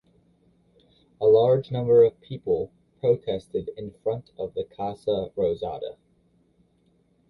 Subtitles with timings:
[1.21, 5.97] A large number of people protested in front of the Casa Rosada.